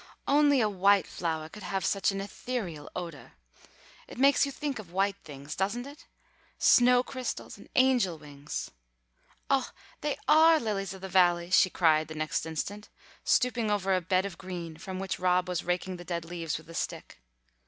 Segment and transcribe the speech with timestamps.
[0.27, 3.33] "Only a white flowah could have such an ethereal odah.
[4.07, 6.07] It makes you think of white things, doesn't it?
[6.57, 8.71] Snow crystals and angel wings!
[9.47, 9.69] Oh,
[9.99, 12.89] they are lilies of the valley!" she cried the next instant,
[13.23, 16.67] stooping over a bed of green from which Rob was raking the dead leaves with
[16.71, 17.21] a stick.